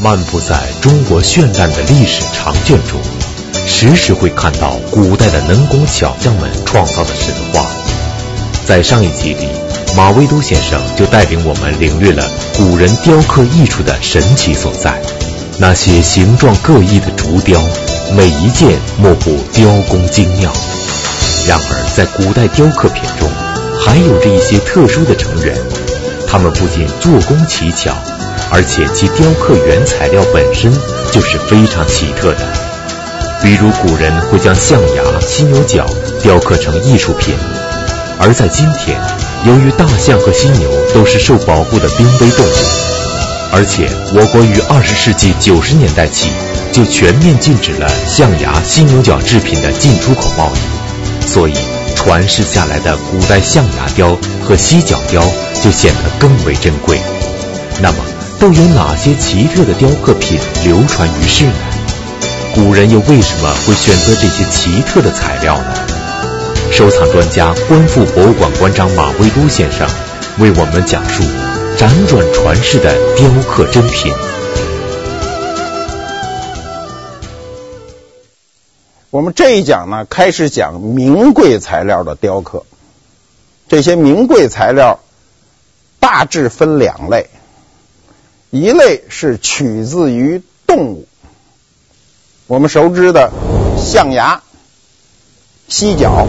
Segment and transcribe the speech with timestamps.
[0.00, 3.00] 漫步在中国绚烂的历史长卷中，
[3.66, 7.66] 时时会看到古代的能工巧匠们创造的神话。
[8.64, 9.48] 在上一集里，
[9.96, 12.24] 马未都先生就带领我们领略了
[12.56, 15.02] 古人雕刻艺术的神奇所在。
[15.58, 17.60] 那些形状各异的竹雕，
[18.16, 20.52] 每一件莫不雕工精妙。
[21.48, 23.28] 然而，在古代雕刻品中，
[23.80, 25.56] 还有着一些特殊的成员，
[26.28, 27.96] 他们不仅做工奇巧。
[28.50, 30.72] 而且其雕刻原材料本身
[31.12, 32.40] 就是非常奇特的，
[33.42, 35.86] 比如古人会将象牙、犀牛角
[36.22, 37.34] 雕刻成艺术品，
[38.18, 38.98] 而在今天，
[39.46, 42.50] 由于大象和犀牛都是受保护的濒危动物，
[43.52, 46.30] 而且我国于二十世纪九十年代起
[46.72, 51.54] 就全面禁止了象牙、犀牛角制品的进出口贸易，所以
[51.94, 55.22] 传世下来的古代象牙雕和犀角雕
[55.62, 56.98] 就显得更为珍贵。
[57.80, 57.98] 那么，
[58.40, 61.52] 都有哪些奇特的雕刻品流传于世呢？
[62.54, 65.74] 古人又为什么会选择这些奇特的材料呢？
[66.70, 69.88] 收藏专家、观复博物馆馆长马未都先生
[70.38, 71.24] 为我们讲述
[71.76, 74.12] 辗转传世的雕刻珍品。
[79.10, 82.64] 我们这一讲呢，开始讲名贵材料的雕刻。
[83.66, 85.00] 这些名贵材料
[85.98, 87.28] 大致分两类。
[88.50, 91.06] 一类是取自于动物，
[92.46, 93.30] 我们熟知的
[93.76, 94.42] 象牙、
[95.68, 96.26] 犀角。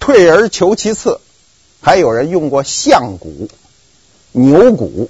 [0.00, 1.20] 退而求其次，
[1.80, 3.48] 还有人用过象骨、
[4.32, 5.08] 牛骨。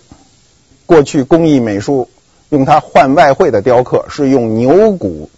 [0.84, 2.11] 过去工艺美术
[2.50, 5.30] 用它换外汇的雕刻是用牛骨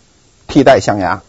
[0.49, 1.23] 替代象牙，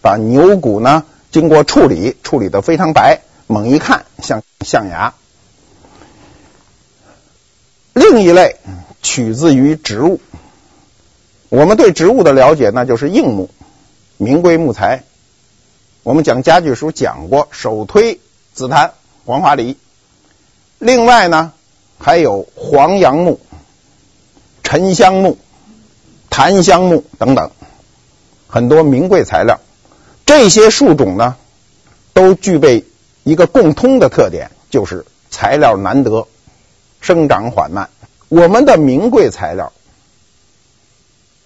[0.00, 5.14] 把牛骨呢经过处理，处理得非常白，猛一看像象牙。
[7.94, 8.56] 另一类
[9.02, 10.20] 取自于植物，
[11.48, 13.48] 我们对植物的了解那就是硬木、
[14.16, 15.04] 名贵木材。
[16.02, 18.18] 我们讲家具书讲过，首推
[18.52, 18.92] 紫檀、
[19.24, 19.76] 黄花梨。
[20.80, 21.52] 另外呢，
[21.96, 23.38] 还有黄杨木、
[24.64, 25.38] 沉香木、
[26.28, 27.52] 檀香木等等，
[28.48, 29.60] 很多名贵材料。
[30.26, 31.36] 这些树种呢，
[32.12, 32.84] 都具备
[33.22, 36.26] 一个共通的特点，就是材料难得。
[37.04, 37.90] 生长缓慢，
[38.30, 39.74] 我们的名贵材料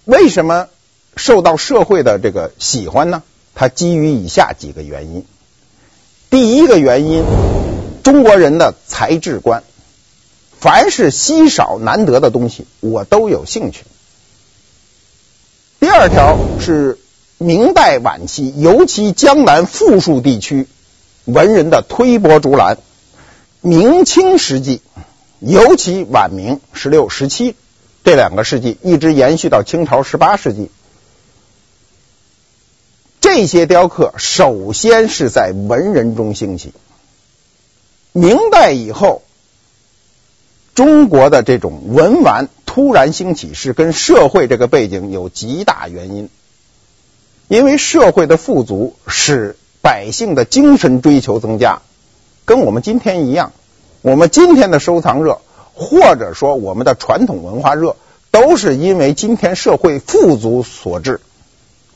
[0.05, 0.69] 为什么
[1.17, 3.23] 受到社会的这个喜欢呢？
[3.55, 5.25] 它基于以下几个原因。
[6.29, 7.25] 第一个原因，
[8.03, 9.63] 中国人的材质观，
[10.57, 13.83] 凡是稀少难得的东西，我都有兴趣。
[15.81, 16.97] 第二条是
[17.37, 20.69] 明代晚期，尤其江南富庶地区
[21.25, 22.77] 文人的推波助澜。
[23.59, 24.81] 明清时期。
[25.39, 27.55] 尤其晚明十六、十七
[28.03, 30.69] 这两个世纪，一直延续到清朝十八世纪，
[33.21, 36.73] 这些雕刻首先是在文人中兴起。
[38.11, 39.21] 明代以后，
[40.75, 46.29] 中国的这种文玩突然兴起，是跟社会这个背景有极大原因。
[47.47, 51.81] 因为社会的富足，使百姓的精神追求增加，
[52.45, 53.53] 跟我们今天一样。
[54.01, 55.41] 我们今天的收藏热，
[55.73, 57.97] 或者说我们的传统文化热，
[58.31, 61.19] 都是因为今天社会富足所致。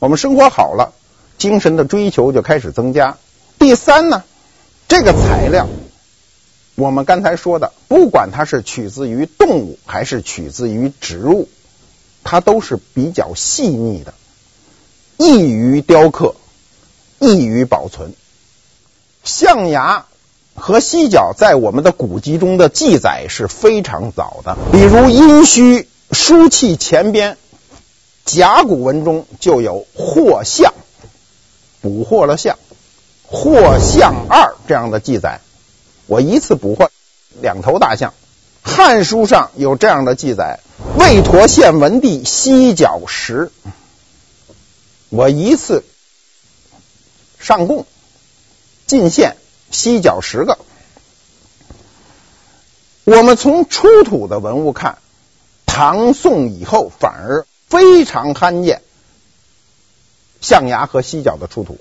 [0.00, 0.92] 我们生活好了，
[1.38, 3.16] 精神的追求就开始增加。
[3.58, 4.22] 第三呢，
[4.86, 5.66] 这个材料，
[6.74, 11.48] 我们刚才说的，不管它是取自于动物还是取自于植物，
[12.22, 14.12] 它都是比较细腻的，
[15.16, 16.34] 易于雕刻，
[17.18, 18.12] 易于保存。
[19.22, 20.04] 象牙。
[20.54, 27.32] 和犀角在我们的古籍中的记载是非常早的，比如《殷墟书契前边》
[28.24, 30.72] 甲骨文中就有“获象”，
[31.82, 32.58] 捕获了象
[33.26, 35.40] ，“获象二”这样的记载。
[36.06, 36.90] 我一次捕获
[37.42, 38.14] 两头大象。
[38.76, 40.60] 《汉书》上有这样的记载
[40.98, 43.50] ：“魏陀献文帝犀角十”，
[45.10, 45.84] 我一次
[47.38, 47.84] 上贡
[48.86, 49.36] 进献。
[49.74, 50.56] 犀角十个。
[53.04, 54.98] 我们从出土的文物看，
[55.66, 58.80] 唐宋以后反而非常罕见
[60.40, 61.78] 象牙和犀角的出土。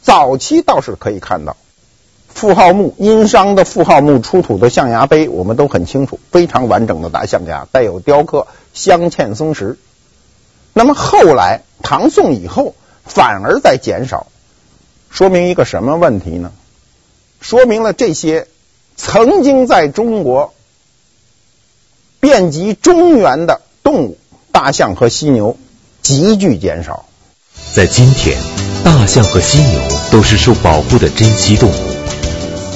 [0.00, 1.56] 早期倒是可以看到，
[2.28, 9.78] 妇号墓殷商的妇号墓出土的象牙杯，我们都很清楚，非常完整的大象牙，带有雕刻镶嵌松石。
[10.72, 12.74] 那么后来唐宋以后
[13.04, 14.26] 反而在减少，
[15.10, 16.50] 说明一个什么问题呢？
[17.42, 18.46] 说明了这些
[18.96, 20.54] 曾经在中国
[22.20, 24.18] 遍及中原的动物，
[24.52, 25.58] 大象和犀牛
[26.02, 27.04] 急剧减少。
[27.74, 28.38] 在今天，
[28.84, 29.80] 大象和犀牛
[30.12, 31.74] 都是受保护的珍稀动物。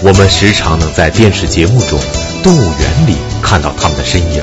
[0.02, 1.98] 我们时常能在电视节目中、
[2.42, 4.42] 动物园里看到它们的身影，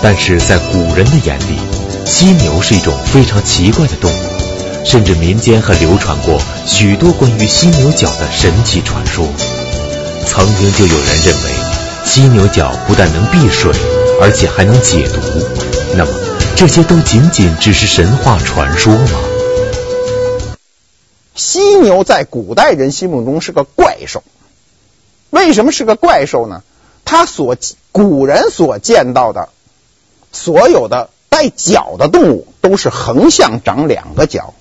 [0.00, 1.58] 但是在古人的眼里，
[2.06, 4.37] 犀牛是一种非常奇怪的动物。
[4.84, 9.26] 甚至民间还流传过许多关于犀牛角的神奇传说。
[10.26, 11.50] 曾经就有人认为，
[12.04, 13.72] 犀牛角不但能避水，
[14.20, 15.20] 而且还能解毒。
[15.96, 16.10] 那么，
[16.56, 19.20] 这些都仅仅只是神话传说吗？
[21.34, 24.22] 犀牛在古代人心目中是个怪兽。
[25.30, 26.62] 为什么是个怪兽呢？
[27.04, 27.56] 它所
[27.92, 29.48] 古人所见到的
[30.32, 34.54] 所有的带角的动物，都是横向长两个角。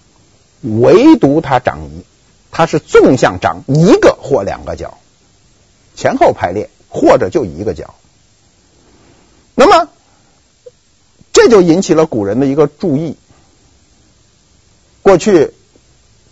[0.62, 2.04] 唯独它长一，
[2.51, 4.98] 它是纵向长一个或两个角，
[5.95, 7.94] 前后排列或者就一个角。
[9.56, 9.89] 那么
[11.31, 13.15] 这就引起了古人的一个注意。
[15.04, 15.54] 过去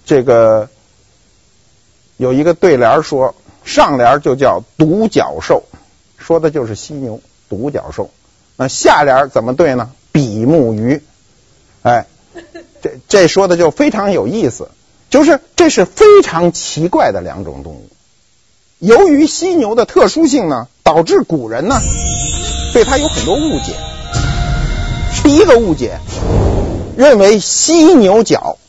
[0.06, 0.70] 这个
[2.18, 5.64] 有一个对联说，上联就叫独角兽，
[6.18, 8.10] 说的就是犀牛独角兽。
[8.58, 9.92] 那下联怎么对呢？
[10.12, 11.02] 比目鱼，
[11.84, 12.08] 哎。
[12.86, 14.70] 这这说的就非常有意思，
[15.10, 17.90] 就是这是非常奇怪的两种动物。
[18.78, 21.82] 由于犀牛的特殊性呢，导致古人呢
[22.74, 23.74] 对它有很多误解。
[25.24, 25.98] 第一个误解，
[26.96, 28.60] 认为犀牛角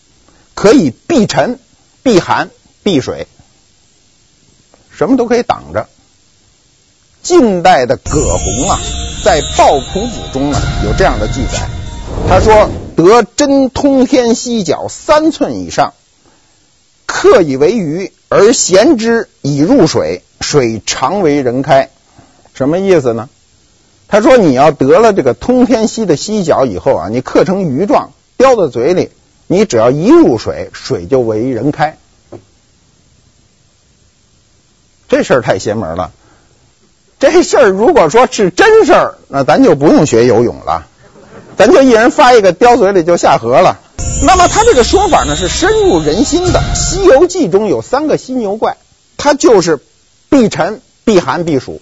[0.55, 1.59] 可以避尘、
[2.03, 2.49] 避寒、
[2.83, 3.27] 避水，
[4.91, 5.89] 什么都可以挡着。
[7.23, 8.81] 近代的葛洪啊，
[9.23, 11.69] 在《抱朴子》中呢有这样的记载，
[12.31, 12.71] 他说。
[12.97, 15.93] 得真通天犀角三寸以上，
[17.05, 21.91] 刻以为鱼，而衔之以入水，水常为人开。
[22.55, 23.29] 什么意思呢？
[24.09, 29.11] 他说你要得了这个通天犀的犀角以后啊，你刻成鱼状，叼在嘴里，
[29.47, 31.99] 你只要一入水，水就为人开。
[35.09, 36.13] 这事儿太邪门了。
[37.19, 40.87] 这事儿如果说是真事儿，那咱就不用学游泳了。
[41.57, 43.81] 咱就一人发一个，叼嘴里就下河了。
[44.23, 46.61] 那么他这个说法呢，是深入人心的。
[46.79, 48.77] 《西游记》中有三个犀牛怪，
[49.17, 49.81] 他就是
[50.29, 51.81] 避尘、避寒、避暑。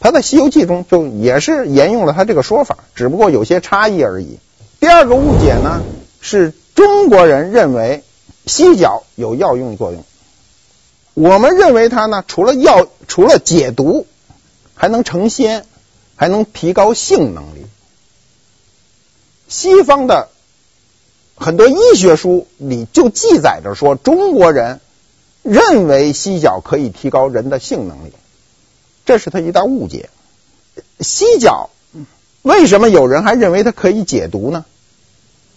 [0.00, 4.38] 他在《西游记》中就也是沿用了他这个说法，只不过有些差异而已。
[4.80, 5.82] 第二个误解呢，
[6.20, 8.02] 是中国人认为
[8.46, 10.04] 犀角有药用作用。
[11.14, 14.06] 我们认为它呢，除了药，除了解毒，
[14.74, 15.66] 还能成仙，
[16.16, 17.61] 还能提高性能力。
[19.52, 20.30] 西方的
[21.36, 24.80] 很多医学书里就记载着说，中国人
[25.42, 28.12] 认为犀角可以提高人的性能力，
[29.04, 30.08] 这是他一大误解。
[31.00, 31.68] 犀角
[32.40, 34.64] 为什么有人还认为它可以解毒呢？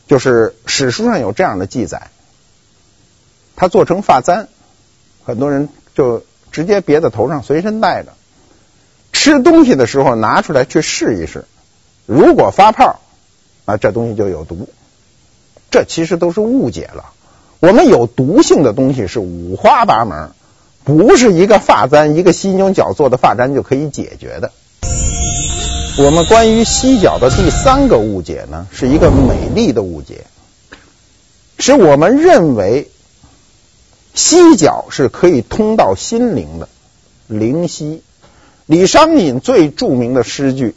[0.07, 2.11] 就是史书上有这样的记载，
[3.55, 4.49] 它做成发簪，
[5.23, 8.11] 很多人就直接别在头上，随身带着，
[9.13, 11.45] 吃东西的时候拿出来去试一试，
[12.05, 12.99] 如果发泡。
[13.65, 14.69] 啊，这东西就有毒，
[15.71, 17.11] 这其实都是误解了。
[17.59, 20.31] 我们有毒性的东西是五花八门，
[20.83, 24.51] 不是一个发簪、一个犀牛角做的发簪就可以解决的。
[25.97, 30.25] 我们关于犀角的第三个误解呢，是一个美丽的误解，
[31.57, 32.89] 是我们认为
[34.13, 36.69] 犀角是可以通到心灵的，
[37.27, 38.03] 灵犀。
[38.67, 40.75] 李商隐最著名的诗句：“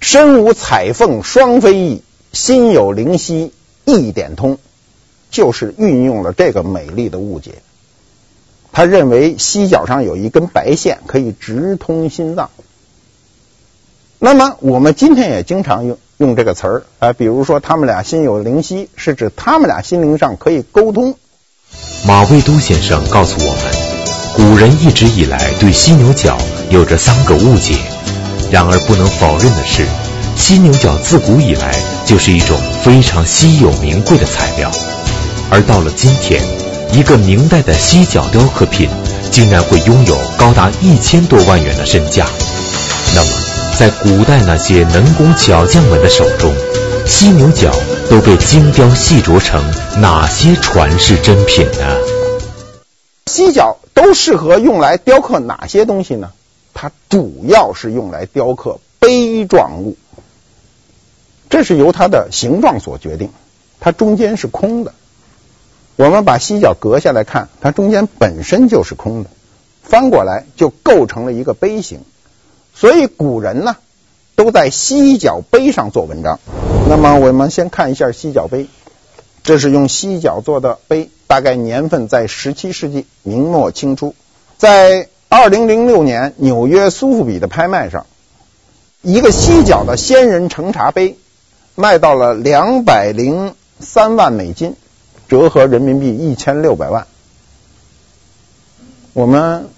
[0.00, 2.02] 身无彩凤双飞翼。”
[2.38, 3.52] 心有灵犀
[3.84, 4.58] 一点通，
[5.28, 7.56] 就是运用了这个美丽的误解。
[8.70, 12.50] 他认为犀角上有一根白线，可以直通心脏。
[14.20, 21.16] 那么我们今天也经常用用这个词儿啊，比如说他们俩心有灵犀，是指他们俩心灵上可以沟通。
[22.06, 26.38] 马未都先生告诉我们，古人一直以来对犀牛角
[26.70, 27.74] 有着三个误解，
[28.52, 30.07] 然而不能否认的是。
[30.38, 31.74] 犀牛角自古以来
[32.06, 34.70] 就是一种非常稀有名贵的材料，
[35.50, 36.42] 而到了今天，
[36.94, 38.88] 一个明代的犀角雕刻品
[39.30, 42.26] 竟然会拥有高达一千多万元的身价。
[43.14, 43.30] 那么，
[43.78, 46.54] 在古代那些能工巧匠们的手中，
[47.04, 47.70] 犀牛角
[48.08, 49.62] 都被精雕细琢成
[50.00, 51.96] 哪些传世珍品呢？
[53.26, 56.30] 犀角都适合用来雕刻哪些东西呢？
[56.72, 59.98] 它主要是用来雕刻碑状物。
[61.48, 63.30] 这是由它的形状所决定，
[63.80, 64.92] 它中间是空的。
[65.96, 69.30] 我们把犀角割下来看，它中间本身就是空的，
[69.82, 72.00] 翻过来就构成了一个碑形。
[72.74, 73.76] 所以古人呢，
[74.36, 76.38] 都在犀角杯上做文章。
[76.88, 78.68] 那么我们先看一下犀角杯，
[79.42, 84.14] 这是用犀角做的杯，大概年份在十七世纪明末清初，
[84.56, 88.06] 在二零零六年纽约苏富比的拍卖上，
[89.02, 91.18] 一个犀角的仙人盛茶杯
[91.80, 94.74] 卖到了两百零三万美金，
[95.28, 97.06] 折合人民币一千六百万。
[99.12, 99.68] 我们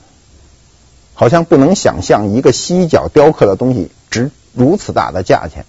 [1.12, 5.66] 好像不能想象一个犀角雕刻的东西值如此大的价钱。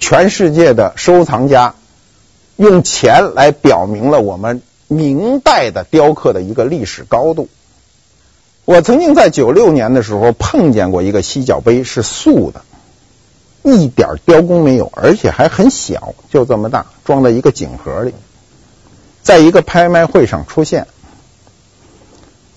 [0.00, 1.76] 全世界的收藏家
[2.56, 7.48] 用钱来表明了我们明代的雕刻的一个历史高度。
[8.64, 12.62] 我曾经在九六年的时候碰见过一个犀角杯，是素的，
[13.64, 18.12] 一点雕工没有，而且还很小，就这么大，装在一个锦盒里，
[19.22, 20.86] 在一个拍卖会上出现。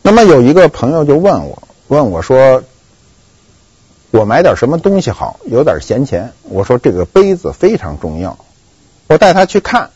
[0.01, 2.61] 那么有一个朋友就问我，问我说
[4.11, 5.39] ：“我买点什么东西好？
[5.45, 8.37] 有点闲钱。”我说：“这个杯子非常重要。”
[9.07, 9.91] 我带他去看，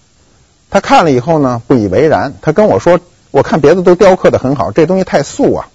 [0.69, 2.33] 他看了以后呢，不以为然。
[2.41, 2.99] 他跟我说
[3.31, 5.67] ：“我看别的都雕刻得很好，这东西太素啊，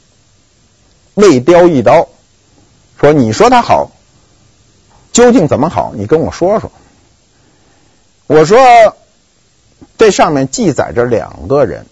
[1.15, 2.09] 未雕一刀。”
[2.99, 3.91] 说：“你说它好，
[5.17, 5.95] 究竟怎么好？
[5.95, 6.71] 你跟我说说。”
[8.29, 8.59] 我说
[9.97, 11.87] ：“这上面记载着两个人。”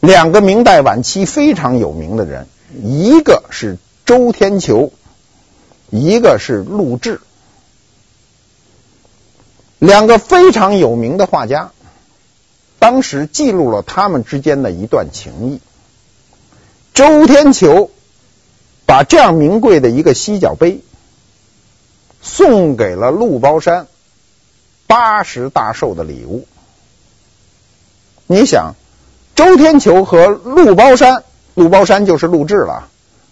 [0.00, 2.46] 两个明代晚期非常有名的人，
[2.82, 4.90] 一个是周天球，
[5.90, 7.20] 一个是陆志，
[9.78, 11.72] 两个非常有名的画家，
[12.78, 15.60] 当时记录了他们之间的一段情谊。
[16.94, 17.90] 周天球
[18.86, 20.80] 把这样名贵的一个犀角杯
[22.22, 23.88] 送给了陆包山
[24.86, 26.46] 八十大寿的礼物，
[28.26, 28.74] 你想？
[29.34, 31.24] 周天球和陆包山，
[31.54, 32.88] 陆包山就是陆贄了。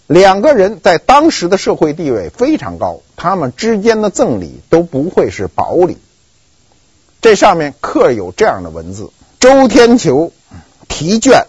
[0.06, 5.98] 两个人在当时的社会地位非常高，他们之间的赠礼都不会是薄礼。
[7.20, 10.32] 这上面刻有这样的文字：周天球
[10.88, 11.46] 题卷，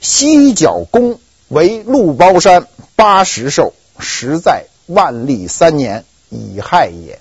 [0.00, 7.18] 犀角弓为陆包山八十寿，实在万历三年乙亥也。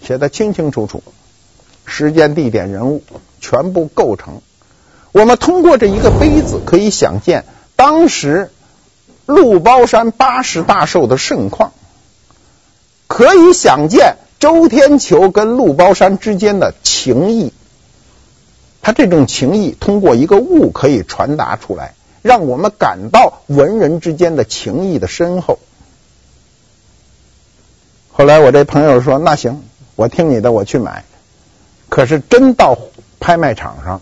[0.00, 1.02] 写的清清楚楚，
[1.84, 3.02] 时间、地点、人物
[3.40, 4.40] 全部构成。
[5.10, 8.50] 我们通过这一个杯子，可以想见当时
[9.26, 11.72] 陆包山八十大寿的盛况，
[13.08, 17.52] 可以想见周天球跟陆包山之间的情谊。
[18.80, 25.58] 他这种情谊通过一个物可以传达出来，让我们感到文人之间的情谊的深厚。
[28.18, 29.62] 后来我这朋友说：“那行，
[29.94, 31.04] 我听你的，我去买。”
[31.88, 32.76] 可是真到
[33.20, 34.00] 拍卖场上。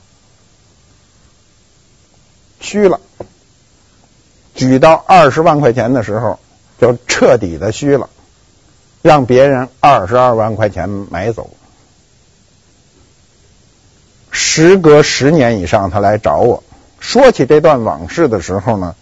[2.58, 2.98] 虚了，
[4.54, 6.38] 举到二十万块钱的时候，
[6.80, 8.08] 就彻底的虚了，
[9.02, 11.50] 让别人二十二万块钱买走。
[14.30, 16.64] 时隔十年以上，他来找我
[17.00, 18.96] 说起这段往事的时候呢，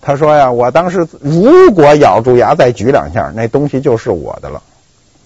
[0.00, 4.62] 他说呀，我当时如果咬住牙再举两下，那东西就是我的了。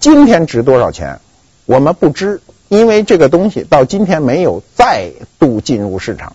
[0.00, 1.20] 今天值多少钱，
[1.66, 6.34] 我们不知，因为这个东西到今天没有再度进入市场。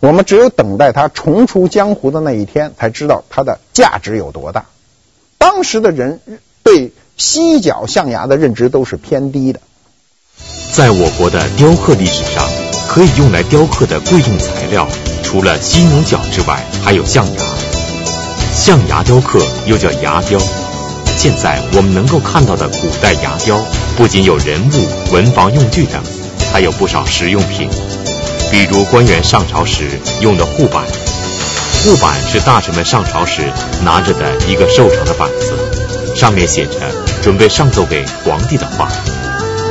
[0.00, 4.66] 我们只有等待它重出江湖的那一天，才知道它的价值有多大。
[5.38, 6.20] 当时的人
[6.62, 9.60] 对犀角象牙的认知都是偏低的。
[10.72, 12.46] 在我国的雕刻历史上，
[12.88, 14.86] 可以用来雕刻的贵重材料，
[15.34, 17.42] 除了犀牛角之外，还有象牙。
[18.54, 20.38] 象牙雕刻又叫牙雕。
[21.16, 23.60] 现在我们能够看到的古代牙雕，
[23.96, 26.00] 不仅有人物、文房用具等，
[26.52, 27.68] 还有不少实用品。
[28.52, 30.84] 比如官员上朝时用的护板，
[31.82, 33.42] 护板是大臣们上朝时
[33.82, 36.78] 拿着的一个瘦长的板子，上面写着
[37.24, 38.88] 准备上奏给皇帝的话。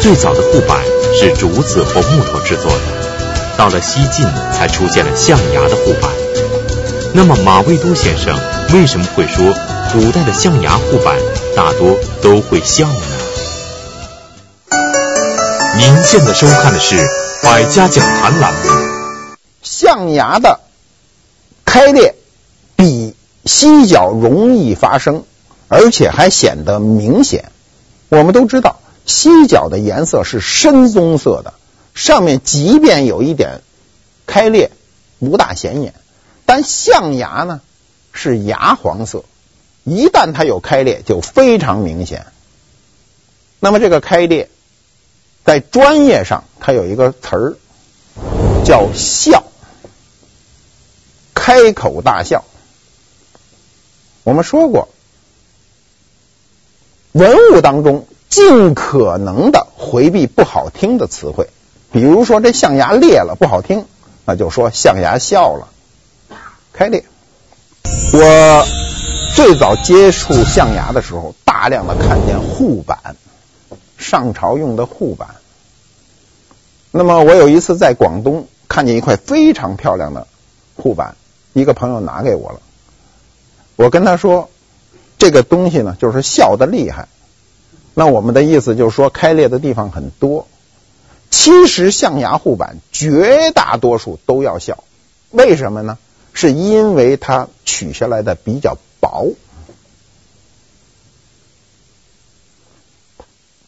[0.02, 0.84] 最早的护板
[1.18, 2.93] 是竹子或木头制作的，
[3.58, 6.12] 到了西晋才出现了象牙的护板。
[7.14, 8.40] 那么马未都先生
[8.74, 9.54] 为什么会说
[9.92, 11.18] 古代的象牙护板
[11.56, 13.02] 大多都会笑呢？
[15.78, 16.98] 您现在收看的是。
[17.44, 18.70] 百家讲坛栏目，
[19.62, 20.62] 象牙的
[21.66, 22.16] 开裂
[22.78, 25.26] 比犀角容易发生，
[25.68, 27.52] 而且还显得明显。
[28.08, 31.54] 我们都知道，犀角的颜色是深棕色的，
[31.94, 33.62] 上面即便有一点
[34.26, 34.72] 开裂，
[35.20, 35.94] 不大显眼。
[36.46, 37.62] 但象牙呢，
[38.12, 39.26] 是牙黄色，
[39.84, 42.28] 一旦它有开裂，就非常明显。
[43.60, 44.50] 那么这个开裂。
[45.46, 47.58] 在专业上，它有一个词儿
[48.64, 49.44] 叫“笑”，
[51.36, 52.46] 开口大笑。
[54.24, 54.88] 我们说过，
[57.12, 61.50] 文物当中尽可能的回避不好听的词汇，
[61.94, 63.86] 比如说这象牙裂了不好听，
[64.26, 65.68] 那就说象牙笑了，
[66.74, 67.06] 开裂。
[68.12, 68.66] 我
[69.36, 73.16] 最早接触象牙的时候，大量的看见护板，
[73.96, 75.36] 上朝用的护板。
[76.90, 80.26] 那么我有一次在广东看见一块非常漂亮的
[80.76, 81.16] 护板，
[81.54, 82.60] 一个朋友拿给我了。
[83.76, 84.50] 我跟他说，
[85.20, 87.08] 这个东西呢，就是笑得厉害。
[87.94, 90.48] 那我们的意思就是说，开裂的地方很多。
[91.36, 94.84] 其实象牙护板绝大多数都要笑，
[95.32, 95.98] 为什么呢？
[96.32, 99.32] 是因为它取下来的比较薄。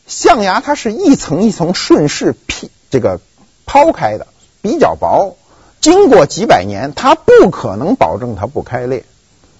[0.05, 3.19] 象牙它是一层一层顺势劈这个
[3.65, 4.27] 抛开的，
[4.61, 5.35] 比较薄，
[5.81, 9.05] 经过几百年，它不可能保证它不开裂，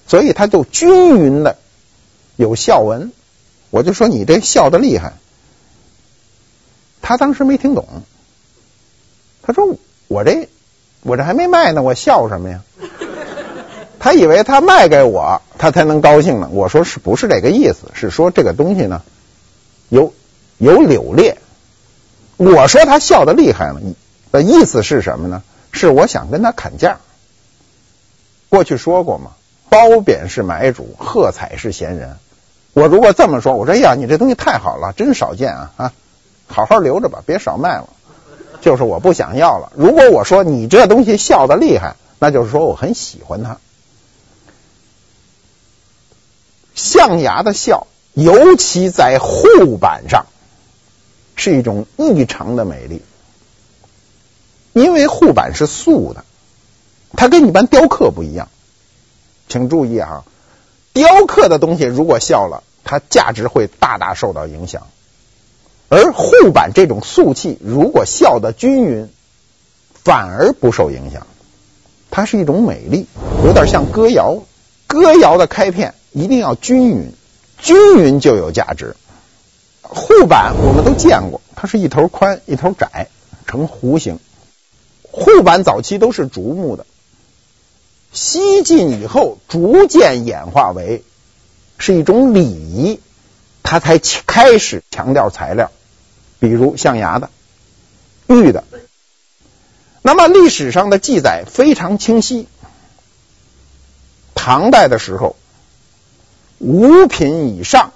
[0.06, 1.58] 所以它就均匀的
[2.36, 3.10] 有笑纹。
[3.70, 5.14] 我就说你这笑的厉害，
[7.08, 7.86] 他当时没听懂，
[9.40, 9.76] 他说
[10.08, 10.48] 我这
[11.02, 12.62] 我这还没卖呢，我笑什么呀？
[14.00, 16.48] 他以为他卖给我，他才能高兴呢。
[16.50, 17.92] 我说是不是这个意思？
[17.94, 19.02] 是说这个东西呢
[19.88, 20.12] 有
[20.58, 21.38] 有柳裂。
[22.38, 23.80] 我说他笑的厉害了，
[24.32, 25.44] 的意思是什么呢？
[25.70, 26.98] 是我想跟他砍价。
[28.48, 29.30] 过去说过嘛，
[29.68, 32.16] 褒贬是买主，喝彩是闲人。
[32.72, 35.92] 我如果这么说，我说哎呀，你这东西太好了，真少见啊啊，
[36.48, 37.88] 好好留着吧，别少卖了。
[38.60, 39.72] 就是我不想要了。
[39.76, 43.58] 如果我说你这东西笑的厉害，那就是说我很喜欢它。
[46.74, 50.26] 象牙的笑，尤其在护板上，
[51.36, 53.02] 是一种异常的美丽。
[54.72, 56.24] 因为护板是素的，
[57.12, 58.48] 它跟一般雕刻不一样。
[59.48, 60.24] 请注意啊。
[60.92, 64.82] 雕刻的东西如果笑了，它价值会大大受到影响；
[65.88, 69.08] 而护板这种素器，如果笑得均匀，
[70.02, 71.26] 反而不受影响。
[72.10, 73.06] 它是一种美丽，
[73.44, 74.42] 有点像歌谣。
[74.86, 77.12] 歌谣的开片一定要均匀，
[77.58, 78.96] 均匀就有价值。
[79.82, 83.08] 护板我们都见过，它是一头宽一头窄，
[83.46, 84.18] 呈弧形。
[85.02, 86.86] 护板早期都是竹木的。
[88.12, 91.02] 西晋以后，逐渐演化为
[91.78, 93.00] 是一种礼仪，
[93.62, 95.70] 它才开始强调材料，
[96.38, 97.30] 比如象牙的、
[98.26, 98.64] 玉的。
[100.02, 102.46] 那么历史上的记载非常清晰，
[104.34, 105.34] 唐代的时候，
[106.58, 107.92] 五品以上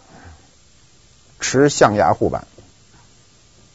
[1.38, 2.46] 持象牙护板，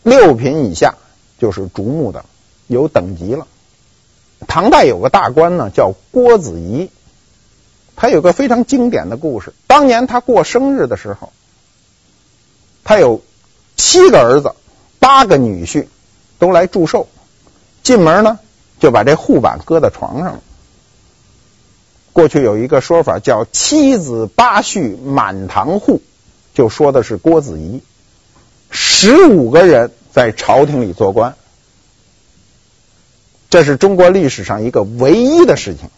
[0.04, 0.95] 六品以下
[1.39, 2.25] 就是竹木的，
[2.67, 3.47] 有等级了。
[4.47, 6.91] 唐代有个大官呢，叫郭子仪，
[7.95, 9.54] 他有个非常经典的故事。
[9.65, 11.32] 当年他过生日的时候，
[12.84, 13.23] 他有
[13.75, 14.53] 七个儿子，
[14.99, 15.88] 八个女婿
[16.39, 17.07] 都来祝寿。
[17.83, 18.39] 进门呢，
[18.79, 20.41] 就把这护板搁在床上了。
[22.13, 26.01] 过去有一个说法叫“七子八婿满堂护”，
[26.55, 27.81] 就说的是郭子仪。
[28.71, 31.35] 十五个人在朝廷里做官。
[33.49, 35.89] 这是中国历史上一个唯一的事情。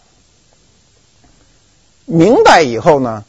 [2.04, 3.24] 明代以后呢，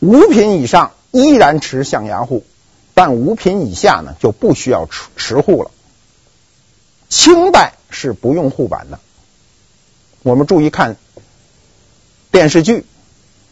[0.00, 2.44] 五品以上依然持象牙护，
[2.94, 5.70] 但五品以下呢就不需要持持护了。
[7.08, 8.98] 清代是不用护板的。
[10.22, 10.96] 我们注意看
[12.30, 12.84] 电视剧，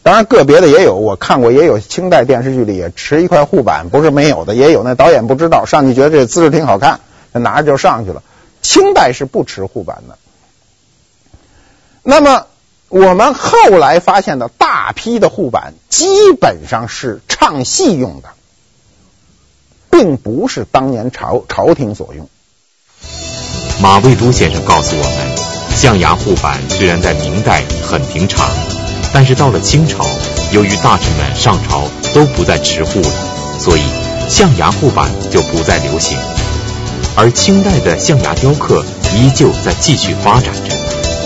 [0.03, 4.83] 当然个别的也有，我看过也有清代电视剧里也持一块护板，不是没有的，也有。
[4.83, 6.99] 那导演不知道，上去觉得这姿势挺好看，
[7.31, 8.21] 拿着就上去了。
[8.61, 10.17] 清代是不持护板的。
[12.03, 12.45] 那么
[12.89, 16.05] 我们后来发现的大批的护板，基
[16.39, 18.29] 本上是唱戏用的，
[19.89, 22.29] 并不是当年朝朝廷所用。
[23.81, 25.37] 马未都先生告诉我们，
[25.75, 28.49] 象牙护板虽然在明代很平常，
[29.13, 30.05] 但是到了清朝，
[30.53, 33.83] 由于大臣们上朝都不再持护了，所以
[34.29, 36.17] 象牙护板就不再流行。
[37.17, 40.75] 而清代的象牙雕刻依旧在继续发展着，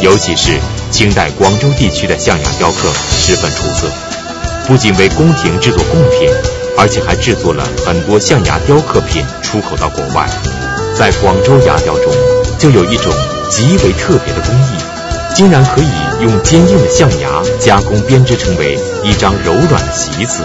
[0.01, 0.59] 尤其是
[0.89, 3.87] 清代广州地区的象牙雕刻十分出色，
[4.67, 6.27] 不仅为宫廷制作贡品，
[6.75, 10.27] 而且还制作了很多象牙雕刻品出口到国外。
[10.97, 12.11] 在广州牙雕中，
[12.57, 13.13] 就有一种
[13.51, 20.41] 极为特别的工艺，竟然可以用坚硬的象牙加工编织成为一张柔软的席子，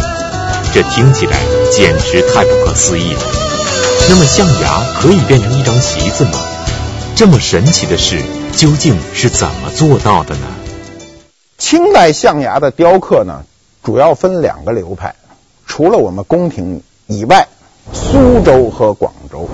[0.74, 1.38] 这听起来
[1.72, 3.20] 简直太不可思议了。
[4.10, 6.38] 那么象牙可以变成一张席子吗？
[7.16, 8.20] 这么神奇的事
[8.56, 10.46] 究竟是怎么做到的呢？
[11.58, 13.44] 清代象牙的雕刻呢，
[13.82, 15.14] 主要分两个流派。
[15.66, 17.48] 除了我们宫廷以外，
[17.92, 19.46] 苏州和广州。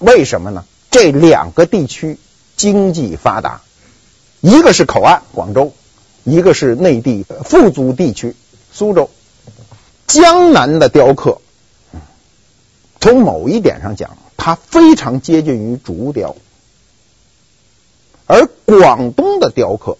[0.00, 0.64] 为什么呢？
[0.90, 2.18] 这两个地区
[2.56, 3.60] 经济发达，
[4.40, 5.72] 一个是口岸广州，
[6.24, 8.34] 一个是内地富足地区
[8.72, 9.10] 苏州。
[10.08, 11.40] 江南的雕刻，
[13.00, 16.34] 从某一点上讲，它非常接近于竹雕，
[18.32, 19.98] 而广东的雕刻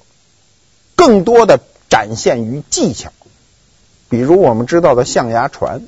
[0.97, 3.13] 更多的展现于技巧，
[4.09, 5.83] 比如我们知道的象牙船、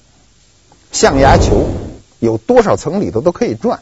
[0.92, 1.64] 象牙球，
[2.18, 3.80] 有多少层里头都可以转。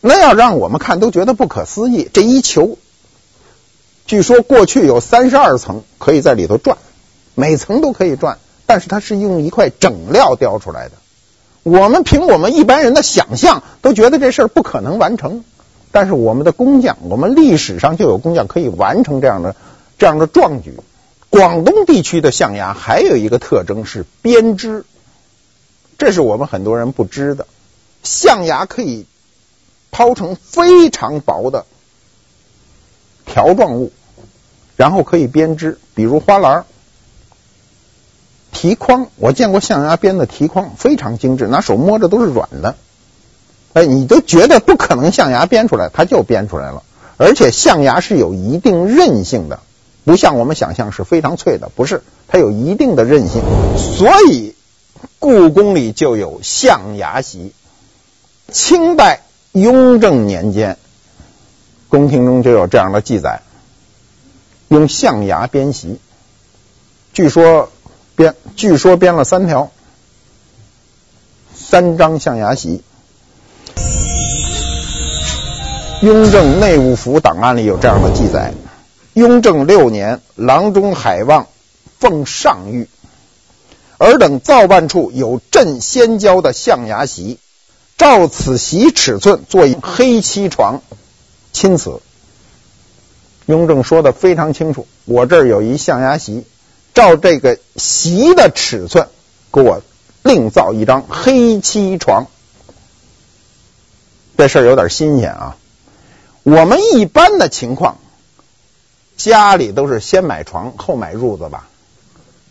[0.00, 2.10] 那要让我们看都觉得不可思议。
[2.12, 2.78] 这一球，
[4.04, 6.78] 据说过去有三十二层可以在里头转，
[7.36, 10.96] 每层都可以转，但是它是用一块整料雕出来的。
[11.62, 15.44] 我们凭我们一般人的想象，都觉得这事儿不可能完成。
[15.96, 19.56] 但是我们的工匠，我们历史上就有工匠可以完成这样的
[19.96, 20.78] 这样的壮举。
[21.30, 24.84] 广东地区的象牙还有一个特征是编织，
[25.96, 27.46] 这是我们很多人不知的。
[28.02, 29.06] 象牙可以。
[29.90, 31.64] 抛成非常薄的
[33.24, 33.92] 条状物，
[34.76, 36.66] 然后可以编织，比如花篮、
[38.52, 39.08] 提筐。
[39.16, 42.74] 我见过象牙编的提筐，非常精致，拿手摸着都是软的。
[43.76, 46.82] 哎，你都觉得不可能象牙编出来，它就编出来了。
[47.18, 49.60] 而且象牙是有一定韧性的，
[50.04, 53.42] 不像我们想象是非常脆的，不是，它有一定的韧性。
[53.76, 54.54] 所以
[55.18, 57.52] 故宫里就有象牙席。
[58.50, 59.20] 清代。
[59.52, 60.76] 雍正年间，
[61.88, 63.40] 宫廷中就有这样的记载：
[64.68, 65.98] 用象牙编席，
[67.14, 67.70] 据说
[68.16, 69.70] 编，据说编了三条，
[71.54, 72.82] 三张象牙席。
[76.02, 78.52] 雍正内务府档案里有这样的记载：
[79.14, 81.46] 雍正六年，郎中海望
[81.98, 82.86] 奉上谕，
[83.96, 87.38] 尔等造办处有镇仙交的象牙席。
[87.96, 90.82] 照此席尺寸做一黑漆床，
[91.54, 92.02] 钦此。
[93.46, 96.44] 雍正说的非常清楚，我这儿有一象牙席，
[96.92, 99.08] 照这个席的尺寸，
[99.50, 99.80] 给我
[100.22, 102.26] 另造一张黑漆床。
[104.36, 105.56] 这事儿有点新鲜啊！
[106.46, 107.98] 我们一般的情况，
[109.16, 111.66] 家里都是先买床后买褥子吧，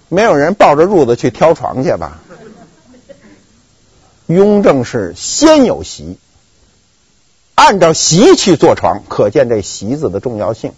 [0.09, 2.19] 没有人抱着褥子去挑床去吧？
[4.25, 6.17] 雍正是先有席，
[7.55, 10.73] 按照席去做床，可见这席子的重要性。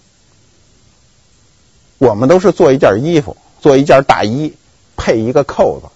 [1.97, 4.53] 我们都是做一件衣服，做一件大衣，
[4.95, 5.87] 配一个扣子，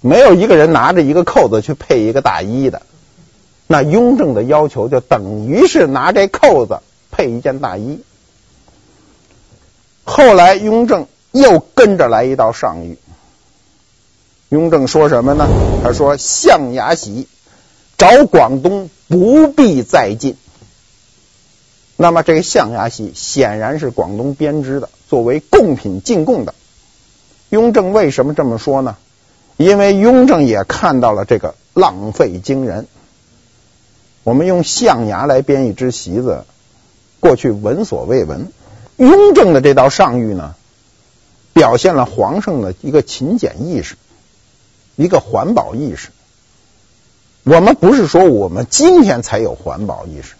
[0.00, 2.82] 没有一个人拿着一个扣子去配一个大衣的。
[3.72, 6.80] 那雍正的要求就等于是拿这扣子
[7.12, 8.02] 配一件大衣。
[10.02, 12.96] 后来雍正又跟着来一道上谕。
[14.48, 15.46] 雍正说什么呢？
[15.84, 17.28] 他说：“象牙席
[17.96, 20.34] 找广东不必再进。”
[21.96, 26.54] 那么这个象牙席显然是广东编织的，作为贡品进贡的。
[27.50, 28.96] 雍正为什么这么说呢？
[29.56, 32.88] 因为雍正也看到了这个浪费惊人。
[34.22, 36.44] 我们用象牙来编一只席子，
[37.20, 38.52] 过去闻所未闻。
[38.96, 40.54] 雍正的这道上谕呢，
[41.52, 43.96] 表现了皇上的一个勤俭意识。
[44.96, 46.10] 一个环保意识，
[47.42, 50.34] 我们不是说我们今天才有环保意识，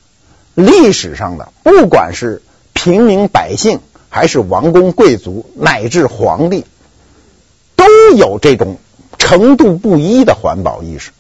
[0.54, 2.42] 历史上的不管是
[2.74, 6.66] 平民百姓，还是王公贵族，乃至皇帝，
[7.74, 8.76] 都有这种
[9.16, 11.12] 程度不一的环保意识。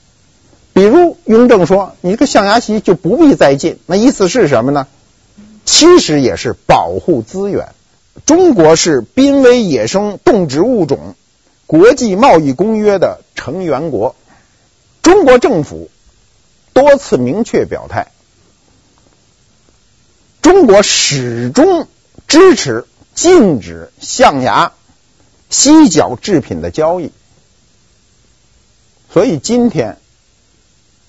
[0.80, 4.86] 比如雍正说：“你这个象牙席就不必再进。”那意思是什么呢？
[5.66, 7.74] 其实也是保护资源。
[8.24, 11.16] 中国是濒危野生动植物种。
[11.66, 14.16] 国际贸易公约的成员国，
[15.02, 15.90] 中国政府
[16.72, 18.10] 多次明确表态，
[20.40, 21.86] 中国始终
[22.26, 24.72] 支持禁止象牙、
[25.50, 27.12] 犀角制品的交易。
[29.12, 29.98] 所以今天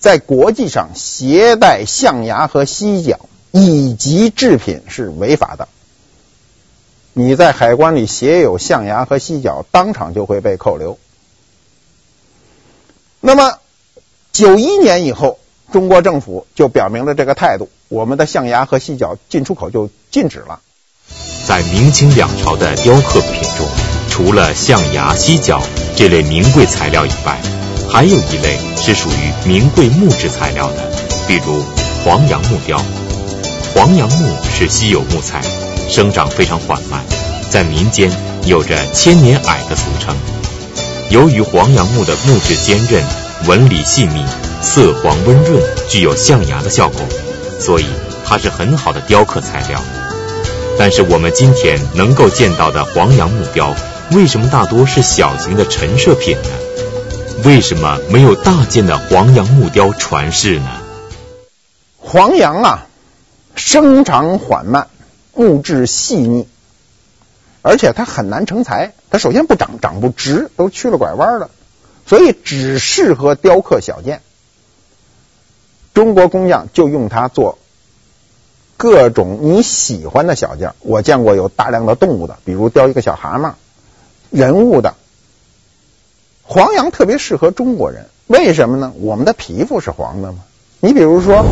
[0.02, 3.20] 在国际上携带象牙和犀角
[3.52, 5.68] 以及制品是违法的。
[7.12, 10.98] 你在海关里携有象牙和犀角，当场就会被扣留。
[13.20, 13.60] 那么，
[14.32, 15.38] 九一年以后，
[15.70, 20.58] 中国政府就表明了这个态度，我们的象牙和犀角进出口就禁止了。
[21.46, 23.68] 在明清两朝的雕刻品中，
[24.08, 25.62] 除了象牙、犀角
[25.94, 27.40] 这类名贵材料以外，
[27.92, 30.76] 还有一类是属于名贵木质材料的，
[31.28, 31.62] 比如
[32.02, 32.82] 黄杨木雕。
[33.74, 35.42] 黄杨木是稀有木材。
[35.90, 37.04] 生长非常缓慢，
[37.50, 38.10] 在民间
[38.46, 40.16] 有着“千年矮”的俗称。
[41.10, 43.04] 由于黄杨木的木质坚韧、
[43.46, 44.24] 纹理细腻、
[44.62, 47.02] 色黄温润，具有象牙的效果，
[47.60, 47.84] 所以
[48.24, 49.78] 它是很好的雕刻材料。
[50.78, 53.74] 但是我们今天能够见到的黄杨木雕，
[54.12, 56.48] 为什么大多是小型的陈设品呢？
[57.44, 60.80] 为什么没有大件的黄杨木雕传世呢？
[61.98, 62.86] 黄杨啊，
[63.56, 64.86] 生长缓慢，
[65.34, 66.46] 木质细腻，
[67.60, 68.92] 而且它很难成材。
[69.10, 71.50] 它首先不长，长不直，都曲了拐弯的，
[72.06, 74.20] 所以只适合雕刻小件。
[75.94, 77.58] 中国工匠就用它做
[78.76, 80.74] 各种你喜欢的小件。
[80.78, 83.54] 我见过有大量的动物的，比如雕一个小蛤蟆；
[84.30, 84.94] 人物的，
[86.52, 88.10] 黄杨特别适合中国人。
[88.26, 88.92] 为什么呢？
[89.00, 90.40] 我们的皮肤是黄的嘛？
[90.80, 91.46] 你比如说，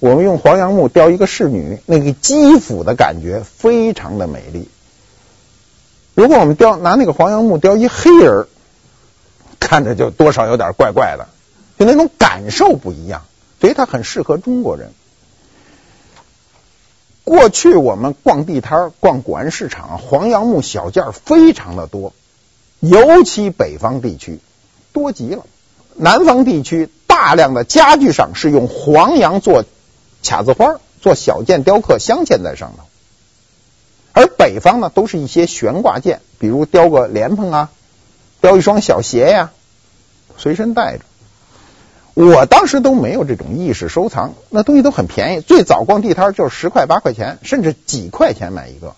[0.00, 4.68] 我们用黄杨木雕一个仕女，那个肌肤的感觉非常的美丽。
[6.14, 8.48] 如果我们雕拿那个黄杨木雕一黑人，
[9.60, 11.28] 看着就多少有点怪怪的，
[11.78, 13.22] 就那种感受不一样，
[13.60, 14.90] 所以它很适合中国人。
[17.22, 22.12] 过去我们逛地摊、逛古玩市场，黄杨木小件非常的多，
[22.88, 24.40] 尤其北方地区
[24.92, 25.46] 多极了。
[25.96, 29.64] 南方地区大量的家具上是用黄杨做
[30.22, 32.84] 卡子花、做小件雕刻镶嵌在上头。
[34.12, 37.70] 而北方呢，都是一些悬挂件，比如雕个莲蓬啊，
[38.40, 39.52] 雕一双小鞋呀，
[40.36, 41.04] 随身带着。
[42.14, 48.94] 我当时都没有这种意识收藏，那东西都很便宜，最早逛地摊就是十块八块钱，甚至几块钱买一个，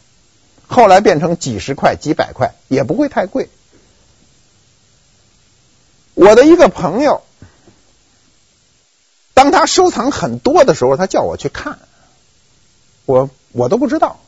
[0.66, 3.48] 后来变成几十块、几百块，也不会太贵。
[6.16, 7.20] 我的一个朋友，
[9.34, 11.78] 当他收藏很多的时候，他叫我去看，
[13.04, 14.18] 我我都不知道。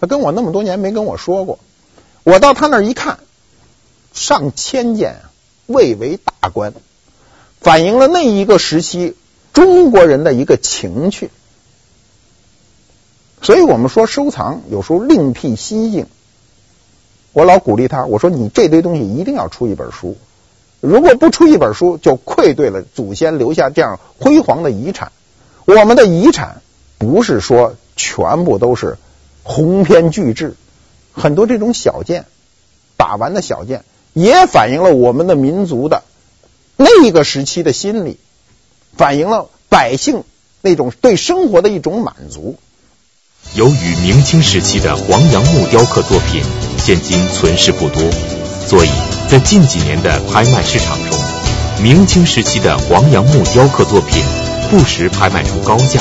[0.00, 1.58] 他跟我那么多年没跟我说过，
[2.22, 3.18] 我到他那儿一看，
[4.14, 5.20] 上千件，
[5.66, 6.72] 蔚为大观，
[7.60, 9.14] 反映了那一个时期
[9.52, 11.30] 中国人的一个情趣。
[13.42, 16.06] 所以我们说收藏有时候另辟蹊径。
[17.32, 20.16] 我老鼓励他，我说你这堆东西一定要出一本书，
[20.86, 25.12] 如果不出一本书，就愧对了祖先留下这样辉煌的遗产。
[25.64, 26.60] 我们的遗产
[26.98, 28.98] 不是说全部都是。
[29.46, 30.56] 鸿篇巨制，
[31.12, 32.24] 很多这种小件，
[32.96, 36.02] 把玩的小件，也反映了我们的民族的
[36.76, 38.18] 那个时期的心理，
[38.96, 40.24] 反映了百姓
[40.62, 42.56] 那种对生活的一种满足。
[43.54, 46.42] 由于明清时期的黄杨木雕刻作品
[46.78, 48.02] 现今存世不多，
[48.66, 48.88] 所以
[49.34, 51.18] 在近几年的拍卖市场中，
[51.82, 54.22] 明清时期的黄杨木雕刻作品
[54.70, 56.00] 不时拍卖出高价。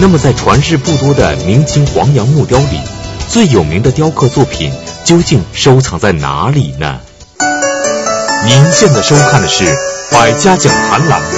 [0.00, 2.80] 那么，在传世不多的明清黄杨木雕里，
[3.28, 4.72] 最有名的雕刻作品
[5.04, 6.98] 究竟收藏在哪里呢？
[8.44, 9.64] 您现在收看的是
[10.10, 11.28] 《百家讲坛》栏目。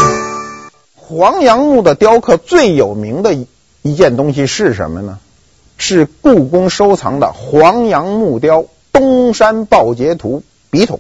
[0.97, 3.47] 黄杨木的雕刻最有名的一
[3.83, 5.19] 一件东西是什么呢？
[5.77, 10.43] 是故宫收藏的黄杨木雕东山报节图
[10.75, 10.99] 笔筒。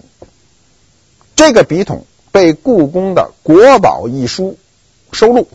[1.34, 4.56] 这个笔筒被故宫的《国宝》一书
[5.10, 5.48] 收录。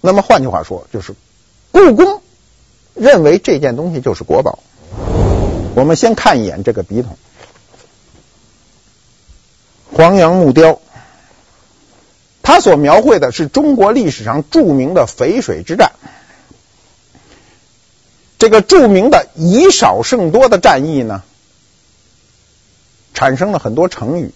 [0.00, 1.14] 那么换句话说，就是
[1.72, 2.22] 故宫
[2.94, 4.60] 认为这件东西就是国宝。
[5.74, 7.18] 我们先看一眼这个笔筒，
[9.92, 10.80] 黄杨木雕，
[12.42, 15.92] 它所描绘的是中国历史上著名的淝水之战。
[18.38, 21.22] 这个著名的以少胜多的战役呢，
[23.14, 24.32] 产生了很多成语，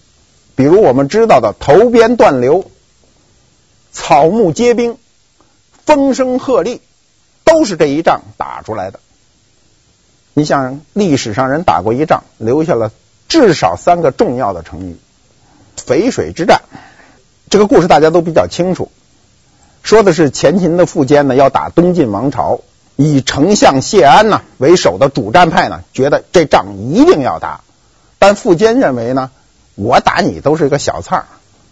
[0.55, 2.71] 比如我们知道的“投鞭断流”、
[3.91, 4.97] “草木皆兵”。
[5.85, 6.81] 风声鹤唳，
[7.43, 8.99] 都是这一仗打出来的。
[10.35, 12.91] 你像历史上人打过一仗，留下了
[13.27, 14.97] 至少三个重要的成语。
[15.75, 16.61] 淝水之战，
[17.49, 18.91] 这个故事大家都比较清楚，
[19.81, 22.59] 说的是前秦的苻坚呢要打东晋王朝，
[22.95, 27.61] 以丞相谢安呢为首的主战派呢觉得这仗一定要打，
[28.19, 29.31] 但苻坚认为呢，
[29.75, 31.25] 我打你都是一个小菜儿。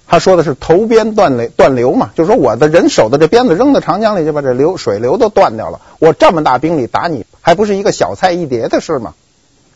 [0.10, 5.82] 他说的是投鞭断流断流嘛，就说我的人手的这鞭子扔到长江里，就把这流水流都断掉了。
[6.00, 9.14] 我这么大兵力打你，还不是一个小菜一碟的事吗？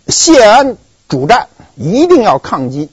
[0.08, 0.78] 谢安
[1.10, 2.90] 主战，一定要抗击。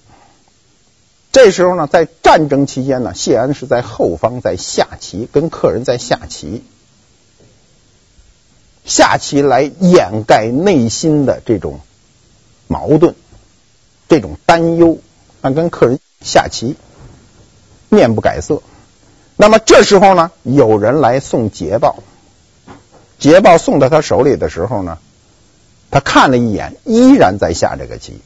[1.31, 6.65] 这时候呢，在战争期间呢，谢安是在后方在下棋，跟客人在下棋，
[8.85, 11.79] 下棋来掩盖内心的这种
[12.67, 13.15] 矛盾、
[14.09, 14.99] 这种担忧，
[15.43, 16.77] 啊，跟客人下棋。
[17.91, 18.61] 面不改色，
[19.37, 22.03] 那么这时候呢，有人来送捷报，
[23.19, 24.99] 捷报送到他手里的时候呢，
[25.91, 28.21] 他看了一眼，依然在下这个棋。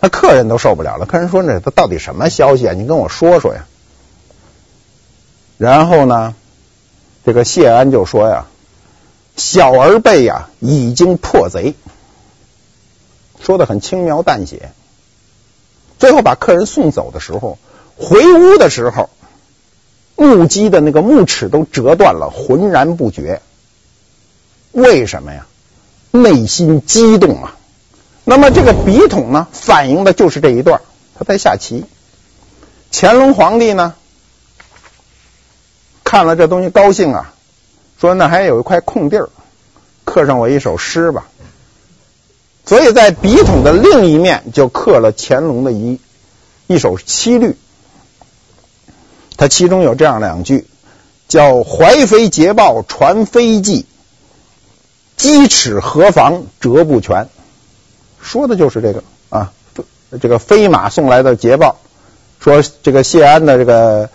[0.00, 1.06] 那客人都受不了了。
[1.06, 2.74] 客人说：“这到底什么消息啊？
[2.74, 3.66] 你跟我说说呀。”
[5.58, 6.36] 然后呢，
[7.24, 8.46] 这个谢安就说呀
[9.34, 11.74] ：“小儿辈呀，已经破贼。”
[13.42, 14.70] 说的很轻描淡写。
[15.98, 17.58] 最后把客人送走的时候，
[17.96, 19.10] 回屋的时候，
[20.16, 23.40] 木屐的那个木齿都折断了，浑然不觉。
[24.72, 25.46] 为什么呀？
[26.10, 27.56] 内心激动啊！
[28.24, 30.80] 那么这个笔筒呢，反映的就是这一段。
[31.16, 31.84] 他在下棋，
[32.92, 33.94] 乾隆皇帝呢，
[36.02, 37.34] 看了这东西高兴啊，
[38.00, 39.28] 说那还有一块空地儿，
[40.04, 41.26] 刻上我一首诗吧。
[42.66, 46.00] 所以在笔筒的另一面就刻了乾隆的一
[46.66, 47.56] 一首七律，
[49.36, 50.66] 他其中有这样两句，
[51.28, 53.86] 叫“怀非捷报传非济”。
[55.16, 57.28] 鸡齿何妨折不全，
[58.20, 59.52] 说的就是这个啊，
[60.20, 61.76] 这个飞马送来的捷报，
[62.40, 64.10] 说这个谢安的这个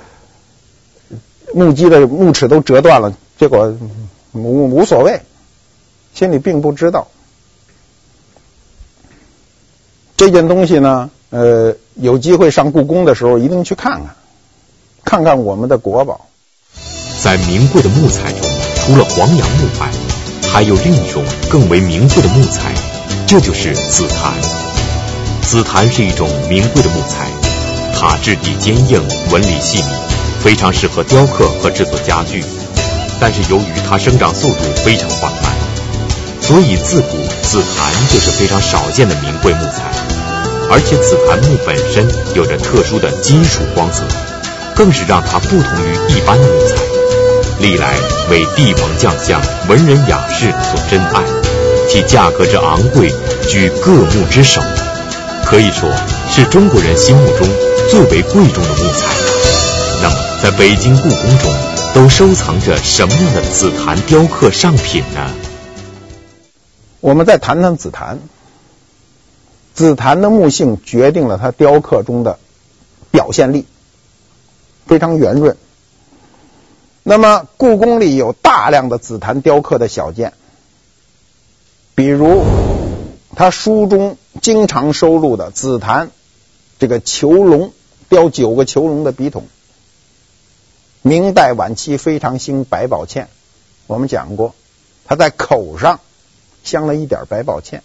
[1.53, 3.73] 木屐的木齿都折断了，结果
[4.33, 5.21] 无无所谓，
[6.13, 7.07] 心里并不知道
[10.19, 11.09] 这件东西呢。
[11.29, 14.15] 呃，有机会上故宫的时候，一定去看看，
[15.05, 16.25] 看看我们的国宝。
[17.23, 18.41] 在名贵的木材中，
[18.81, 19.89] 除了黄杨木外。
[20.51, 22.73] 还有另一种更为名贵的木材，
[23.27, 24.33] 这就是紫檀。
[25.43, 27.27] 紫檀是一种名贵的木材，
[27.93, 29.01] 它质地坚硬，
[29.31, 29.87] 纹理细腻，
[30.41, 32.43] 非常适合雕刻和制作家具。
[33.21, 35.53] 但是由于它生长速度非常缓慢，
[36.41, 37.07] 所以自古
[37.41, 39.91] 紫檀就是非常少见的名贵木材。
[40.71, 44.03] 而且紫檀木本身有着特殊的金属光泽，
[44.75, 46.75] 更是让它不同于一般的木材。
[47.59, 47.95] 历来
[48.29, 51.23] 为帝王将相、文人雅士所珍爱，
[51.89, 53.11] 其价格之昂贵，
[53.49, 54.61] 居各木之首，
[55.43, 55.89] 可以说
[56.31, 57.49] 是中国人心目中
[57.89, 59.07] 最为贵重的木材。
[60.01, 61.53] 那么，在北京故宫中，
[61.93, 65.48] 都收藏着什么样的紫檀雕刻上品呢？
[66.99, 68.19] 我们再谈谈紫檀。
[69.73, 72.37] 紫檀的木性决定了它雕刻中的
[73.11, 73.65] 表现力，
[74.87, 75.55] 非常圆润。
[77.03, 80.33] 那么，故宫里有大量的紫檀雕刻的小件，
[81.95, 82.43] 比如
[83.35, 86.11] 他书中经常收录的紫檀
[86.77, 87.71] 这个囚龙
[88.09, 89.47] 雕九个囚龙的笔筒，
[91.01, 93.27] 明代晚期非常兴百宝嵌，
[93.87, 94.53] 我们讲过，
[95.05, 96.01] 它在口上
[96.63, 97.81] 镶了一点百宝嵌。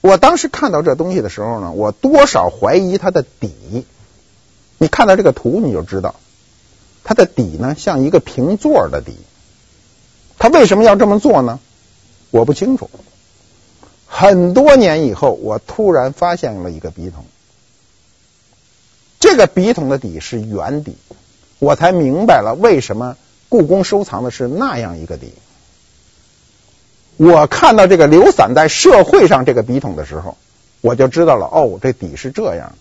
[0.00, 3.84] 我当时看到这东西的时候呢，我多少怀疑它的底。
[4.78, 6.14] 你看到这个图，你就知道。
[7.04, 9.14] 它的底呢，像一个平座的底。
[10.38, 11.60] 他为什么要这么做呢？
[12.30, 12.88] 我不清楚。
[14.06, 17.24] 很多年以后，我突然发现了一个笔筒，
[19.18, 20.96] 这个笔筒的底是圆底，
[21.58, 23.16] 我才明白了为什么
[23.48, 25.34] 故宫收藏的是那样一个底。
[27.22, 30.38] 我看到这个流散在社会上这个笔筒的时候，
[30.80, 32.78] 我就知道了，哦，这底是这样的，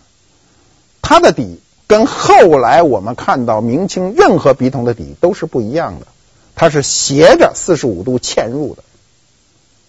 [1.01, 1.59] 它的底。
[1.87, 6.07] 跟后来我们看到明清任何笔筒的底都是不一样的，
[6.55, 8.83] 它是斜着四十五度嵌入的，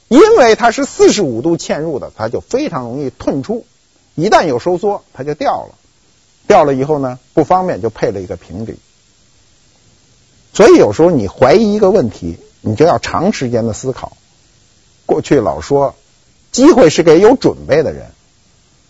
[0.09, 3.67] 因为它是四十五度嵌入的，它就非常容易褪出，
[4.17, 5.75] 一旦有收缩，它就掉了，
[6.49, 8.75] 掉了以后呢，不方便，就配了一个平底。
[10.55, 14.17] 所以有时候你怀疑一个问题，你就要长时间的思考。
[15.11, 15.97] 过去老说
[16.53, 18.07] 机会是给有准备的人，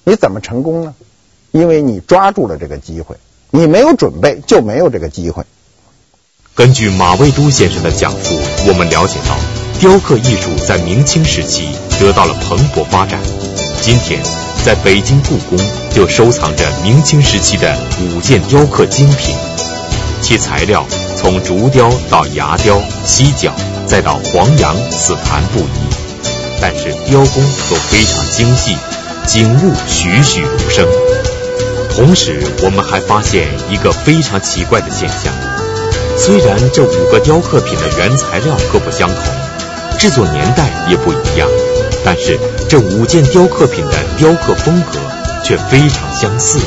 [0.04, 0.94] 你怎么成功呢？
[1.50, 3.16] 因为你抓住了这个机会，
[3.50, 5.44] 你没有准备就没有这个机会。
[6.54, 9.34] 根据马未都先生的讲述，我们了解到，
[9.80, 13.18] 雕刻艺术在明清时期得到了蓬勃发展。
[13.80, 14.20] 今天，
[14.62, 15.58] 在北京故宫
[15.90, 19.34] 就收藏着明清时期的五件雕刻精品，
[20.20, 20.84] 其材料
[21.16, 23.54] 从竹雕到牙雕、犀角，
[23.86, 25.99] 再到黄杨、紫檀不一，
[26.60, 28.76] 但是雕工都非常精细，
[29.26, 30.86] 景物栩栩如生。
[31.90, 35.32] 同时，我们还发现一个非常奇怪的现象：
[36.16, 41.48] 虽然这五个雕刻品的原材料各不相同，制作年代也不一样，
[42.04, 42.38] 但是
[42.68, 44.98] 这五件雕刻品的雕刻风格
[45.44, 46.58] 却非常相似，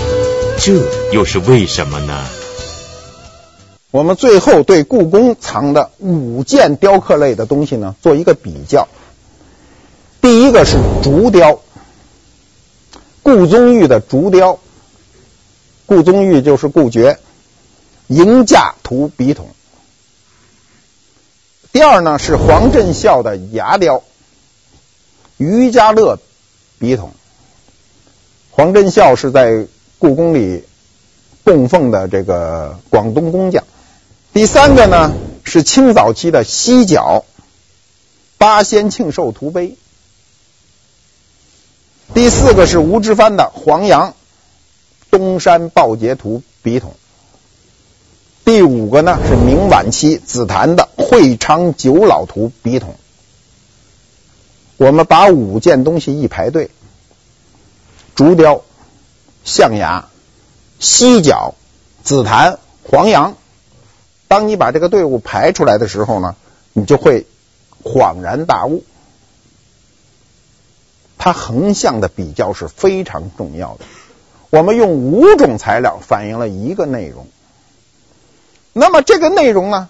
[0.58, 0.74] 这
[1.12, 2.24] 又是为什么呢？
[3.92, 8.88] 我们最后对故宫藏的五件雕刻类的东西呢，做一个比较。
[10.24, 11.60] 第一个是竹雕，
[13.24, 14.58] 顾宗玉的竹雕。
[15.86, 17.20] 顾宗玉就是顾诀，
[18.08, 19.50] 迎驾图笔筒。
[21.74, 24.02] 第二呢是黄振孝的牙雕，
[25.36, 26.18] 于家乐
[26.80, 27.12] 笔筒。
[28.50, 29.68] 黄真孝是在
[30.00, 30.64] 故宫里
[31.44, 33.66] 供奉的这个广东工匠。
[34.32, 35.12] 第三个呢
[35.44, 37.26] 是清早期的犀角
[38.38, 39.76] 八仙庆寿图碑。
[42.14, 44.14] 第四个是吴之藩的黄杨
[45.10, 46.94] 东山报捷图笔筒。
[48.46, 52.94] 第五个呢是明晚期紫檀的会昌九老图笔筒。
[54.78, 56.70] 我们把五件东西一排队：
[58.14, 58.62] 竹雕、
[59.44, 60.10] 象牙、
[60.80, 61.56] 犀角、
[62.04, 63.36] 紫檀、黄杨。
[64.28, 66.36] 当你把这个队伍排出来的时候呢，
[66.74, 67.26] 你就会
[67.84, 68.84] 恍然大悟。
[71.24, 73.86] 它横向的比较是非常重要的。
[74.50, 77.28] 我们用五种材料反映了一个内容。
[78.74, 79.88] 那么这个内容呢，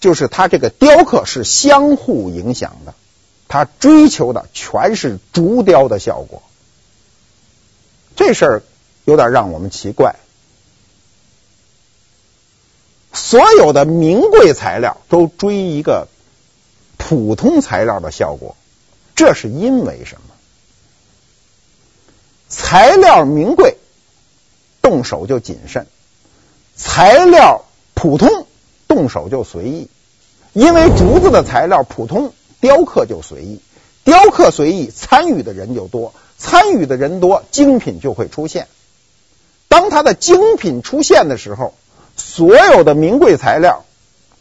[0.00, 2.94] 就是它这个雕刻是相互影响的，
[3.46, 6.42] 它追求的全是竹雕的效果。
[8.16, 8.62] 这事儿
[9.04, 10.16] 有点让我们奇怪。
[13.12, 16.08] 所有的名贵材料都追一个
[16.96, 18.56] 普通材料的效果，
[19.14, 20.34] 这是因为什么？
[22.48, 23.76] 材料名贵，
[24.82, 25.84] 动手就谨慎；
[26.76, 28.46] 材料普通，
[28.86, 29.88] 动手就随意。
[30.52, 33.58] 因为竹子的材料普通，雕刻就随意；
[34.04, 38.68] 雕刻随意，参与的人就多，参与的人多，精品就会出现。
[39.68, 41.74] 当它的精品出现的时候，
[42.16, 43.84] 所有的名贵材料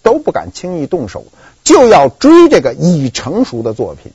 [0.03, 1.25] 都不敢轻易动手，
[1.63, 4.13] 就要追这个已成熟的作品。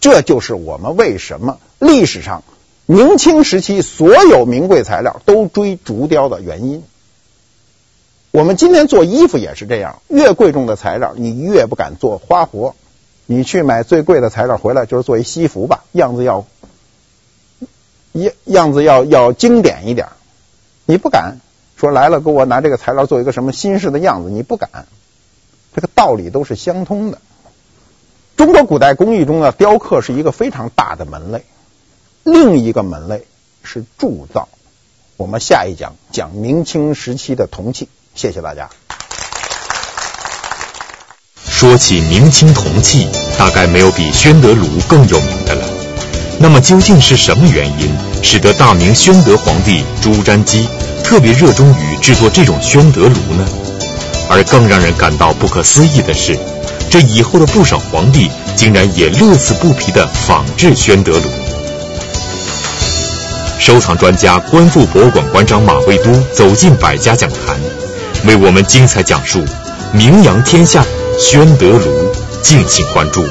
[0.00, 2.42] 这就是我们为什么历史上
[2.86, 6.82] 明清时期所有名贵材料都追竹雕的原因。
[8.30, 12.74] 我们今天做衣服也是这样，越贵重的材料，你越不敢做花活。
[13.24, 16.46] 你去买最贵的材料回来，就是做一西服吧，样子要
[18.12, 20.08] 样样子要要经典一点，
[20.84, 21.38] 你不敢。
[21.76, 24.86] 说来了，给我拿这个材料做一个什么新式的样子，你不敢。
[25.74, 27.18] 这个道理都是相通的。
[28.36, 31.44] 中国古代工艺中的，雕刻是一个非常大的门类。
[32.26, 33.24] 另一个门类
[33.62, 34.48] 是铸造。
[35.16, 37.88] 我们下一讲讲明清时期的铜器。
[38.16, 38.68] 谢谢大家。
[41.48, 43.06] 说起明清铜器，
[43.38, 45.68] 大概没有比宣德炉更有名的了。
[46.40, 50.68] 那么究竟是什么原因，使得大明宣德皇帝朱瞻基
[51.04, 53.46] 特别热衷于制作这种宣德炉呢？
[54.28, 56.36] 而更让人感到不可思议的是，
[56.90, 61.45] 这以后的不少皇帝竟然也乐此不疲地仿制宣德炉。
[63.58, 67.58] 收藏专家、观复博物馆馆长马未都走进百家讲坛，
[68.26, 69.44] 为我们精彩讲述
[69.92, 70.84] 名扬天下
[71.18, 73.24] 宣德炉，敬请关注。